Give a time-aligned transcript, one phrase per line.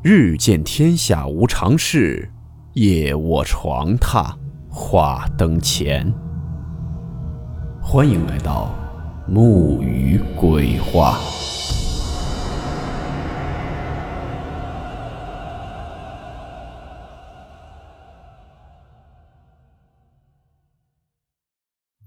[0.00, 2.30] 日见天下无常事，
[2.74, 4.32] 夜卧床榻
[4.70, 6.14] 话灯前。
[7.82, 8.72] 欢迎来到
[9.26, 11.18] 木鱼鬼话。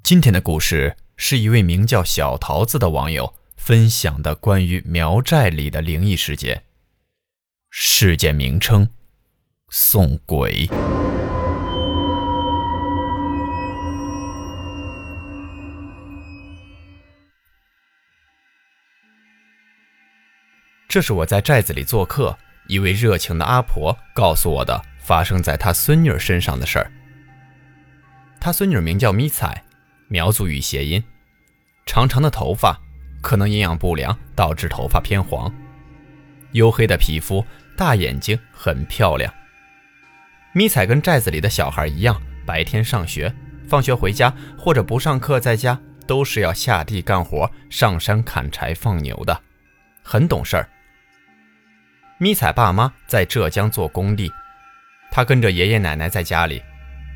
[0.01, 6.63] 今天的故事是一位名叫小桃子的网友分享的关于苗寨里的灵异事件。
[7.73, 8.89] 事件名称：
[9.69, 10.67] 送鬼。
[20.89, 26.91] 这是我在寨子里做客，一位热情的阿婆告诉我的发生在她孙女身上的事儿。
[28.41, 29.63] 她孙女名叫咪彩，
[30.09, 31.01] 苗族语谐音，
[31.85, 32.77] 长长的头发，
[33.21, 35.49] 可能营养不良导致头发偏黄，
[36.53, 37.45] 黝黑的皮肤。
[37.77, 39.33] 大眼睛很漂亮。
[40.53, 43.33] 咪彩跟寨子里的小孩一样，白天上学，
[43.67, 49.41] 放学回家或者不上课在家，都是要下地干活、上山砍柴、放牛的，
[50.03, 50.69] 很懂事儿。
[52.19, 54.31] 咪彩爸妈在浙江做工地，
[55.09, 56.61] 他跟着爷爷奶奶在家里，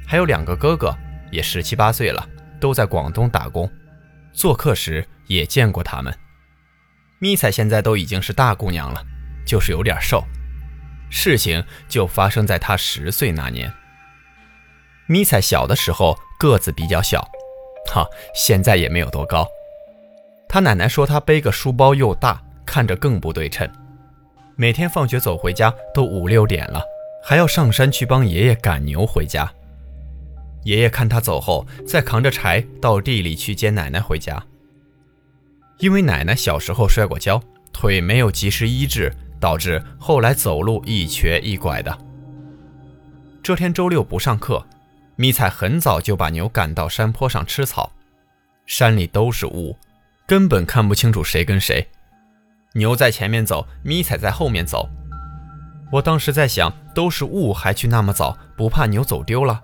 [0.08, 0.98] 还有两个哥哥，
[1.30, 2.28] 也十七八岁了，
[2.60, 3.70] 都在广东打工。
[4.34, 6.12] 做客时也见过他们。
[7.20, 9.06] 咪彩现在都已经是大姑娘了，
[9.46, 10.24] 就是有点瘦。
[11.10, 13.72] 事情就发生在他十岁那年。
[15.08, 17.22] 咪彩小的时候个子比较小，
[17.94, 19.48] 哈，现在也没有多高。
[20.50, 23.70] 他奶奶说他背个书包又大，看着更不对称。
[24.56, 26.82] 每天放学走回家都五六点了，
[27.24, 29.52] 还要上山去帮爷爷赶牛回家。
[30.64, 34.44] 爷爷看他走后，再扛着柴到地里去接奶奶回家。
[35.78, 37.40] 因为奶奶小时候摔过跤，
[37.72, 39.14] 腿没有及时医治。
[39.40, 41.98] 导致后来走路一瘸一拐的。
[43.44, 44.66] 这天周六不上课，
[45.16, 47.92] 咪彩很早就把牛赶到山坡上吃草。
[48.66, 49.78] 山里都是雾，
[50.26, 51.88] 根本看不清楚谁跟谁。
[52.74, 54.90] 牛在前面走，咪彩在后面走。
[55.92, 59.62] 我当时在想，都是雾，还去那么早，不怕牛走丢了？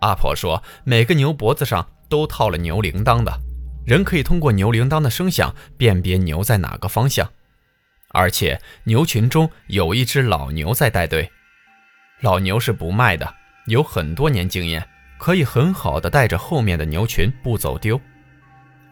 [0.00, 3.32] 阿婆说，每个牛脖子上都套了牛铃铛的，
[3.86, 7.28] 人可以通过牛铃铛的声响辨别牛在哪个方向。
[8.12, 11.30] 而且牛群中有一只老牛在带队，
[12.20, 13.34] 老牛是不卖的，
[13.66, 14.86] 有很多年经验，
[15.18, 18.00] 可以很好的带着后面的牛群不走丢。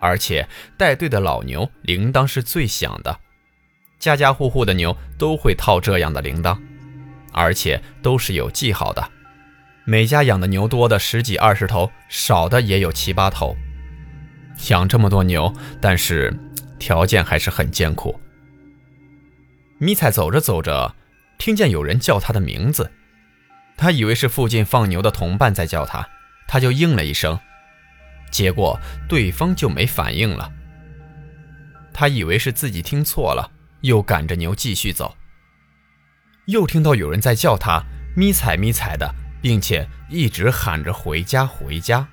[0.00, 3.18] 而且带队的老牛铃铛是最响的，
[3.98, 6.56] 家家户户的牛都会套这样的铃铛，
[7.32, 9.10] 而且都是有记号的。
[9.84, 13.56] 每家养的牛多的十几二十头，少的也有七八头。
[14.68, 16.32] 养这么多牛，但是
[16.78, 18.20] 条件还是很艰苦。
[19.80, 20.94] 咪彩走着走着，
[21.38, 22.90] 听见有人叫他的名字，
[23.76, 26.08] 他以为是附近放牛的同伴在叫他，
[26.48, 27.38] 他就应了一声，
[28.30, 28.78] 结果
[29.08, 30.52] 对方就没反应了。
[31.92, 33.50] 他以为是自己听错了，
[33.82, 35.16] 又赶着牛继续走。
[36.46, 37.82] 又听到有人在叫他
[38.16, 42.08] 咪彩咪彩的，并且一直喊着回家回家。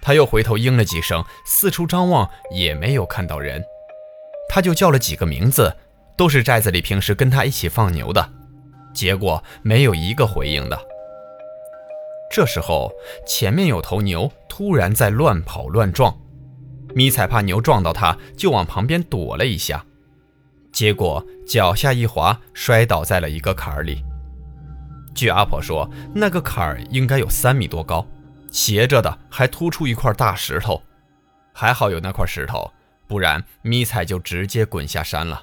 [0.00, 3.62] 他又回头应了几声，四处张望也没有看到人，
[4.48, 5.76] 他就叫了几个名字。
[6.16, 8.32] 都是寨子里平时跟他一起放牛的，
[8.94, 10.78] 结果没有一个回应的。
[12.30, 12.90] 这时候
[13.26, 16.16] 前面有头牛突然在乱跑乱撞，
[16.94, 19.84] 迷彩怕牛撞到他，就往旁边躲了一下，
[20.72, 24.02] 结果脚下一滑，摔倒在了一个坎儿里。
[25.14, 28.06] 据阿婆说，那个坎儿应该有三米多高，
[28.50, 30.82] 斜着的，还突出一块大石头，
[31.54, 32.70] 还好有那块石头，
[33.06, 35.42] 不然迷彩就直接滚下山了。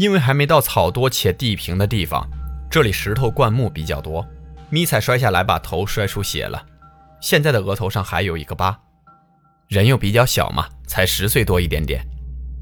[0.00, 2.26] 因为还没到草多且地平的地方，
[2.70, 4.26] 这里石头灌木比较多，
[4.70, 6.64] 咪彩摔下来把头摔出血了，
[7.20, 8.80] 现在的额头上还有一个疤。
[9.68, 12.02] 人又比较小嘛，才十岁多一点点，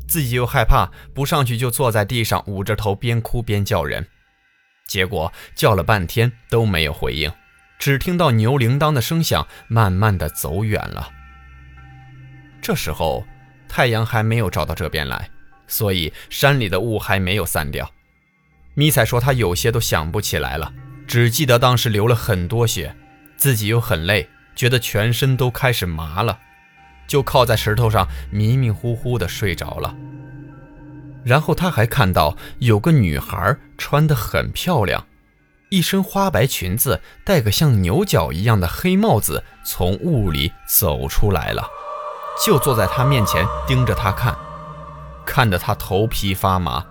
[0.08, 4.04] 自己又害怕，不上去就坐在地上捂着头边哭边叫人，
[4.88, 7.30] 结果叫了半天都没有回应，
[7.78, 11.08] 只听到牛铃铛的声响，慢慢的走远了。
[12.60, 13.24] 这时候
[13.68, 15.30] 太阳还没有照到这边来。
[15.68, 17.88] 所以山里的雾还没有散掉。
[18.74, 20.72] 迷彩说，他有些都想不起来了，
[21.06, 22.96] 只记得当时流了很多血，
[23.36, 26.38] 自己又很累，觉得全身都开始麻了，
[27.06, 29.94] 就靠在石头上迷迷糊糊的睡着了。
[31.24, 35.06] 然后他还看到有个女孩穿得很漂亮，
[35.68, 41.68] 一身花白裙子，戴个像牛角一样的黑帽子，从雾里走出来了，
[42.46, 44.38] 就坐在他面前盯着他看。
[45.28, 46.82] 看得他头皮发麻，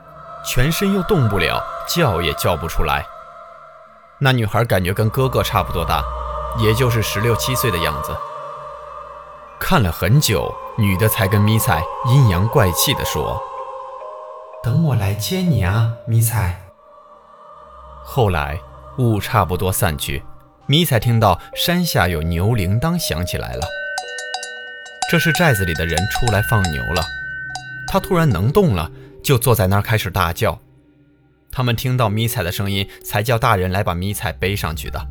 [0.46, 3.04] 全身又动不了，叫也叫不出来。
[4.20, 6.04] 那女孩感觉跟哥哥差不多大，
[6.60, 8.16] 也就是十六七岁的样子。
[9.60, 13.42] 看了很久，女的才跟迷彩阴阳怪气地说
[14.62, 16.62] ：“等我来接你啊，迷彩。”
[18.06, 18.60] 后来
[19.00, 20.24] 雾差不多散去，
[20.68, 23.66] 迷彩听到山下有牛铃铛响起来了，
[25.10, 27.02] 这是寨子里的人出来放牛了。
[27.88, 28.92] 他突然能动了，
[29.24, 30.60] 就坐在那儿开始大叫。
[31.50, 35.08] 他们听到迷彩的声音，才叫大人来把迷彩背上去的。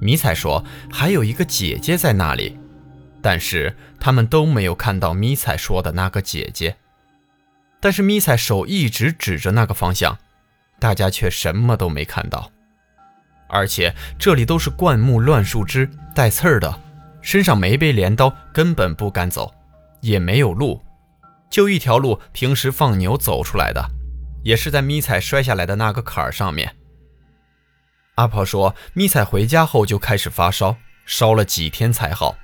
[0.00, 2.58] 迷彩说还有一个姐姐在那里。
[3.20, 6.76] 但是他们都没有看到迷彩说的那个姐姐，
[7.80, 10.18] 但是迷彩手一直指着那个方向，
[10.78, 12.52] 大家却什么都没看到。
[13.48, 16.78] 而且这里都是灌木、乱树枝、带刺儿的，
[17.22, 19.50] 身上没背镰刀，根本不敢走，
[20.02, 20.78] 也没有路，
[21.54, 23.88] 就一条路，平时放牛走出来的，
[24.42, 26.74] 也是在咪彩摔下来的那个坎儿上面。
[28.16, 32.36] 阿婆说，咪彩回家后就开始发烧，烧了几天才好。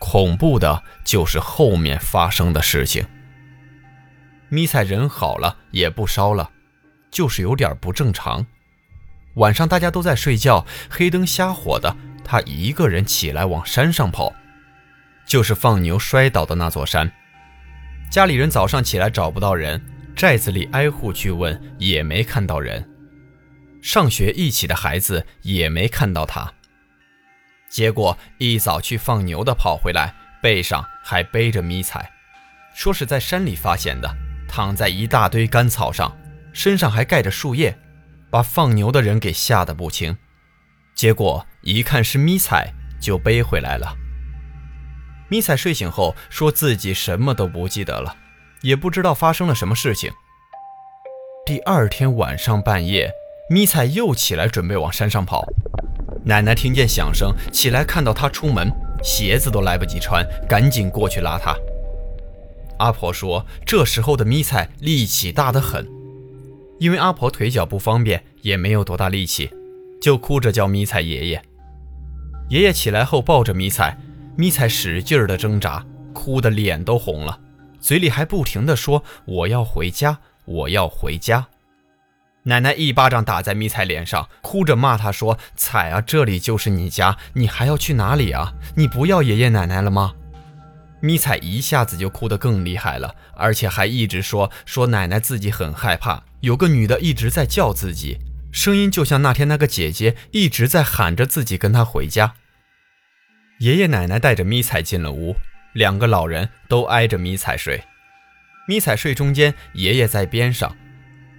[0.00, 3.06] 恐怖的就是后面发生的事情。
[4.50, 6.50] 咪彩人好了，也不烧了，
[7.10, 8.44] 就是有点不正常。
[9.36, 14.34] 晚上大家都在睡觉，黑灯瞎火的，他一个人起来往山上跑，
[15.26, 17.10] 就是放牛摔倒的那座山。
[18.10, 19.80] 家里人早上起来找不到人，
[20.16, 22.88] 寨子里挨户去问也没看到人，
[23.82, 26.50] 上学一起的孩子也没看到他。
[27.68, 32.10] 结果一早去放牛的跑回来，背上还背着迷彩，
[32.74, 34.10] 说是在山里发现的，
[34.48, 36.16] 躺在一大堆干草上，
[36.54, 37.78] 身上还盖着树叶，
[38.30, 40.16] 把放牛的人给吓得不轻。
[40.94, 43.94] 结果一看是迷彩，就背回来了。
[45.28, 48.16] 迷彩睡醒后说自己什么都不记得了，
[48.62, 50.10] 也不知道发生了什么事情。
[51.44, 53.10] 第二天晚上半夜，
[53.50, 55.44] 迷彩又起来准备往山上跑。
[56.24, 58.70] 奶奶听见响声，起来看到他出门，
[59.02, 61.56] 鞋子都来不及穿，赶紧过去拉他。
[62.78, 65.86] 阿婆说，这时候的咪彩力气大得很，
[66.78, 69.50] 因为阿婆腿脚不方便，也没有多大力气，
[70.00, 71.42] 就哭着叫咪彩爷爷。
[72.50, 73.98] 爷爷起来后抱着咪彩，
[74.40, 77.40] 咪彩使劲儿的挣扎，哭得脸都红了，
[77.80, 81.48] 嘴里还不停地说：“我要回家，我要回家。”
[82.46, 88.52] 奶奶一巴掌打在咪彩脸上，哭着骂他说：“彩啊，这里就是你家，你还要去哪里啊？
[88.76, 90.14] 你不要爷爷奶奶了吗？”
[91.02, 98.18] 咪彩一下子就哭得更厉害了，而且还一直说说奶奶自己很害怕，有个女的一直在叫自己，
[98.52, 102.34] 声音就像那天那个姐姐一直在喊着自己跟她回家。
[103.58, 105.34] 爷爷奶奶带着咪彩进了屋，
[105.72, 107.82] 两个老人都挨着咪彩睡，
[108.68, 110.76] 咪彩睡中间，爷爷在边上。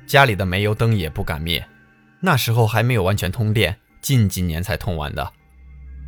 [0.05, 1.65] 家里的煤油灯也不敢灭，
[2.19, 5.31] 那时候还没有完全通电，近几年才通完的。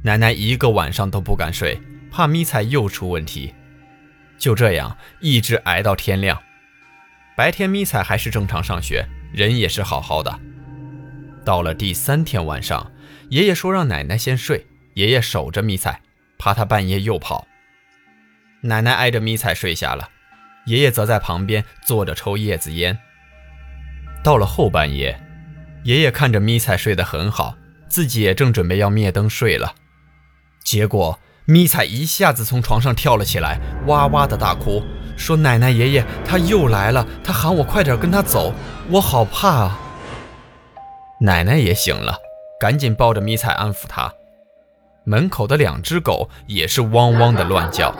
[0.03, 1.79] 奶奶一个晚上都不敢睡，
[2.11, 3.53] 怕咪彩又出问题。
[4.37, 6.41] 就这样一直挨到天亮。
[7.37, 10.39] 白天咪彩还是正常上学，人也是好好的。
[11.45, 12.91] 到了第三天晚上，
[13.29, 16.01] 爷爷说让奶奶先睡，爷爷守着迷彩，
[16.37, 17.47] 怕他半夜又跑。
[18.61, 20.09] 奶奶挨着迷彩睡下了，
[20.65, 22.97] 爷爷则在旁边坐着抽叶子烟。
[24.23, 25.19] 到了后半夜，
[25.83, 27.55] 爷爷看着迷彩睡得很好，
[27.87, 29.73] 自己也正准备要灭灯睡了，
[30.63, 34.83] 结果迷彩一下子从床上跳了起来，哇哇的大哭，
[35.17, 38.53] 说：“奶奶爷爷他又来了，他喊我快点跟他走，
[38.91, 39.79] 我好怕啊！”
[41.21, 42.17] 奶奶也醒了，
[42.59, 44.13] 赶紧抱着迷彩安抚他。
[45.03, 47.93] 门口的两只狗也是汪汪的乱叫，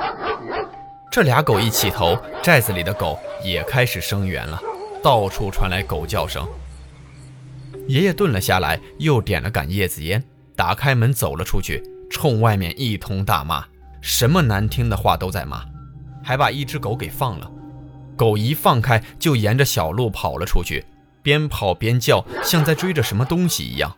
[1.12, 4.62] 这俩狗一起头，寨子里的狗也开始声援了。
[5.02, 6.48] 到处传来狗叫声。
[7.88, 10.24] 爷爷顿了下来，又点了杆叶子烟，
[10.56, 11.82] 打开门走了出去，
[12.12, 13.66] 冲外面一通大骂，
[14.00, 15.66] 什么难听的话都在骂，
[16.24, 17.52] 还把一只狗给放了。
[18.16, 20.86] 狗一放开，就沿着小路跑了出去，
[21.24, 23.98] 边跑边叫，像在追着什么东西一样。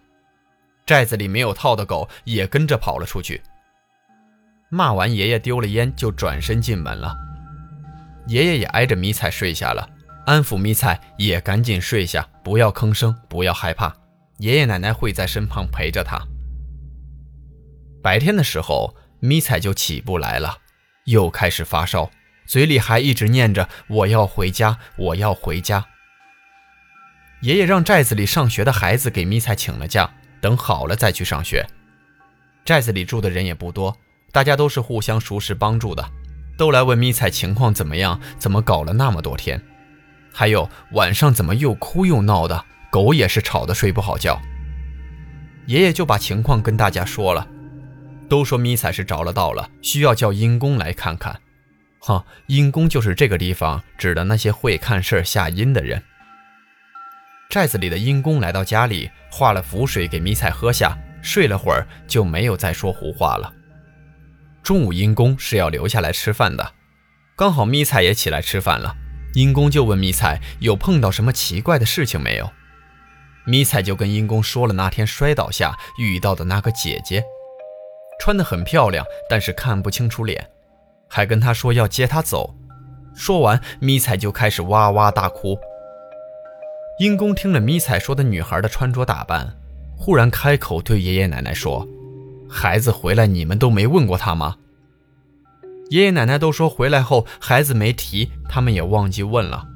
[0.86, 3.42] 寨子里没有套的狗也跟着跑了出去。
[4.70, 7.16] 骂完，爷爷丢了烟，就转身进门了。
[8.28, 9.88] 爷爷也挨着迷彩睡下了。
[10.26, 13.94] 安抚迷彩也赶紧睡下，不要吭声，不要害怕，
[14.38, 16.18] 爷爷奶奶会在身旁陪着他。
[18.02, 20.60] 白天的时候，迷彩就起不来了，
[21.06, 22.10] 又开始发烧，
[22.46, 25.86] 嘴里还一直念着“我要回家，我要回家”。
[27.44, 30.10] 爷爷让寨子里上学的孩子给迷彩请了假，
[30.44, 31.66] 等好了再去上学。
[32.66, 33.96] 寨子里住的人也不多，
[34.34, 36.06] 大家都是互相熟识帮助的，
[36.58, 39.62] 都来问咪彩情况怎么样，怎么搞了那么多天。
[40.34, 44.38] 还有晚上怎么又哭又闹的，狗也是吵得睡不好觉。
[45.68, 47.48] 爷爷就把情况跟大家说了，
[48.28, 51.40] 都说迷彩是着了道了，需要叫阴公来看看。
[52.00, 56.04] 哈，阴公就是这个地方指的那些会看事下阴的人。
[57.54, 63.54] 寨子里的阴公来到家里，化了符水给迷彩喝下，睡了会儿就没有再说胡话了。
[64.64, 66.74] 中午阴公是要留下来吃饭的，
[67.38, 68.96] 刚好迷彩也起来吃饭了，
[69.36, 72.52] 阴公就问迷彩有碰到什么奇怪的事情没有。
[73.46, 77.24] 迷彩就跟阴公说了那天摔倒下遇到的那个姐姐，
[78.20, 80.50] 穿得很漂亮，但是看不清楚脸，
[81.08, 82.56] 还跟他说要接她走。
[83.14, 85.56] 说完，迷彩就开始哇哇大哭。
[87.00, 89.56] 阴公听了迷彩说的女孩的穿着打扮，
[89.98, 91.88] 忽然开口对爷爷奶奶说
[92.48, 94.58] ：“孩子回来，你们都没问过他吗？”
[95.90, 99.68] 爷爷奶奶都说回来后孩子没提，他们也忘记问了。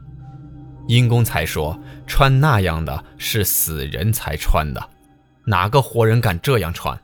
[0.87, 4.89] 阴公才说：“穿那样的是死人才穿的，
[5.45, 6.97] 哪个活人敢这样穿？”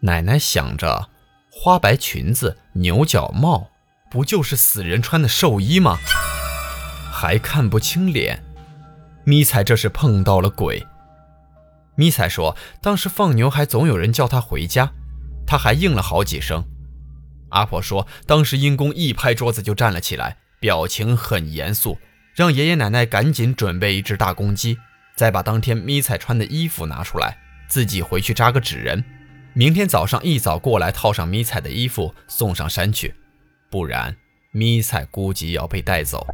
[0.00, 1.08] 奶奶想着，
[1.50, 3.68] 花白裙子、牛角帽，
[4.10, 5.98] 不就是死人穿的寿衣吗？
[7.12, 8.42] 还看不清脸，
[9.24, 10.86] 迷彩这是碰到了鬼。
[11.96, 14.92] 迷彩说：“当时放牛还总有人叫他回家，
[15.46, 16.64] 他还应了好几声。”
[17.50, 21.98] 阿婆说：“当时阴公一拍桌子就站了起来，表情很严肃。”
[22.34, 24.76] 让爷爷奶奶赶紧准备一只大公鸡，
[25.14, 27.38] 再把当天咪彩穿的衣服拿出来，
[27.68, 29.04] 自己回去扎个纸人，
[29.52, 33.14] 明天早上一早过来套上咪彩的衣服送上山去，
[33.70, 34.16] 不然
[34.50, 36.26] 咪彩估计要被带走。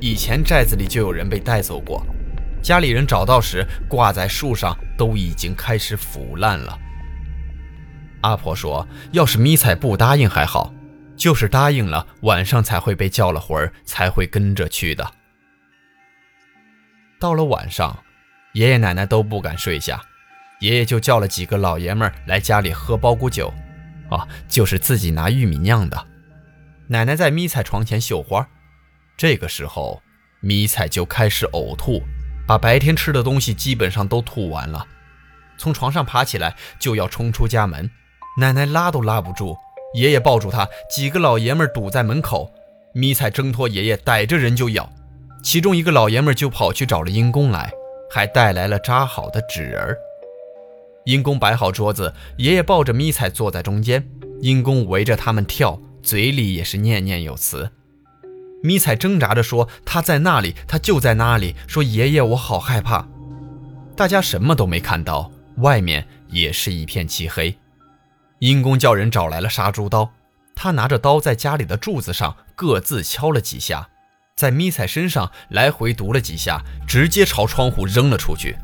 [0.00, 2.06] 以前寨子里就有人被带走过，
[2.62, 6.78] 家里人找到时挂在树上都已经开始腐烂了。
[8.22, 10.72] 阿婆说，要是咪彩不答应还好。
[11.16, 15.12] 就是答应了，晚上才会被叫了魂儿，才会跟着去的。
[17.18, 17.96] 到了晚上，
[18.52, 19.98] 爷爷奶奶都不敢睡下，
[20.60, 23.50] 爷爷就叫了几个老爷们来家里喝包谷酒，
[24.10, 26.06] 啊，就是自己拿玉米酿的。
[26.86, 28.46] 奶奶在咪彩床前绣花，
[29.16, 30.02] 这个时候
[30.40, 32.02] 迷彩就开始呕吐，
[32.46, 34.86] 把白天吃的东西基本上都吐完了，
[35.56, 37.90] 从床上爬起来就要冲出家门，
[38.38, 39.56] 奶奶拉都拉不住。
[39.94, 42.52] 爷爷抱住他，几个老爷们堵在门口。
[42.92, 44.90] 迷彩挣脱爷爷，逮着人就咬。
[45.42, 47.70] 其中一个老爷们就跑去找了阴公来，
[48.10, 49.96] 还带来了扎好的纸人。
[51.04, 54.06] 阴公摆好桌子，爷爷抱着迷彩坐在中间，
[54.42, 57.70] 阴公围着他们跳，嘴里也是念念有词。
[58.66, 63.06] 咪彩挣扎着说：“他在那里，他就在那里。”说：“爷爷，我好害怕。”
[63.96, 67.56] 大家什么都没看到，外面也是一片漆黑。
[68.40, 70.10] 阴公叫人找来了杀猪刀，
[70.56, 73.88] 他拿着刀在家里的柱子上各自敲了几下，
[74.34, 78.58] 在咪彩身上来回读了几下，直接朝窗户扔了出去。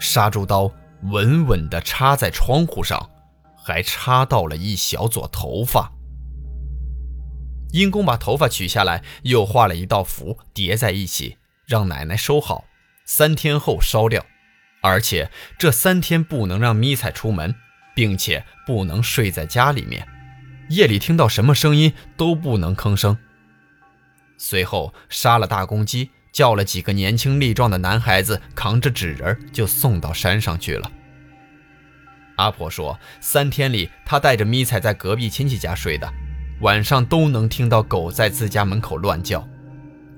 [0.00, 0.68] 杀猪刀
[1.04, 3.08] 稳稳地插在窗户上，
[3.54, 5.90] 还插到了一小撮头发。
[7.72, 11.36] 阴公把头发取下来，又画了一道符叠在一起，
[11.66, 12.64] 让奶奶收好，
[13.04, 14.24] 三天后烧掉，
[14.82, 17.54] 而且这三天不能让咪彩出门。
[17.92, 20.06] 并且不能睡在家里面，
[20.70, 23.18] 夜里听到什么声音都不能吭声。
[24.38, 30.90] 随后杀了大公鸡，叫了几个年轻力壮的男孩子扛着纸人就送到山上去了。
[32.36, 36.10] 阿婆说，三天里她带着咪彩在隔壁亲戚家睡的，
[36.60, 39.46] 晚上都能听到狗在自家门口乱叫，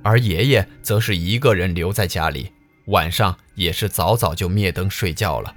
[0.03, 2.53] 而爷爷则是一个人留在家里，
[2.87, 5.55] 晚上也是早早就灭灯睡觉了。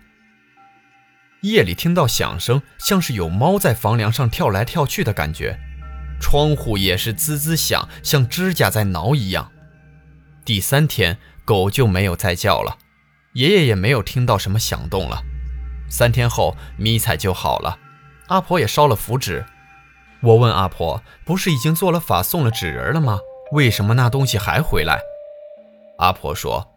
[1.42, 5.60] 夜里听到响声，像是有猫在房梁上跳来跳去的感觉，
[6.20, 9.52] 窗户也是滋滋响，像指甲在挠一样。
[10.44, 12.78] 第三天，狗就没有再叫了，
[13.34, 15.24] 爷爷也没有听到什么响动了。
[15.90, 17.80] 三天后，咪彩就好了，
[18.28, 19.44] 阿婆也烧了符纸。
[20.22, 23.20] 我问阿婆，不是已经做了法送了纸人了吗？
[23.52, 25.00] 为什么那东西还回来？
[25.98, 26.72] 阿婆说。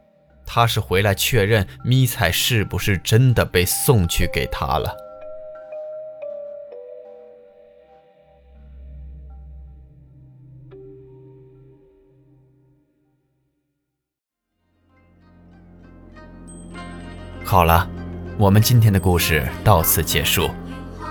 [0.51, 4.97] 他是回来确认咪彩是不是真的被送去给他了。
[17.45, 17.87] 好了，
[18.39, 20.49] 我们今天的故事到此结束，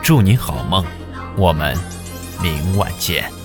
[0.01, 0.83] 祝您好梦，
[1.37, 1.77] 我们
[2.41, 3.36] 明晚见。